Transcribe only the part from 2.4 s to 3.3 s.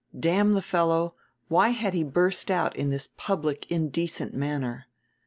out in this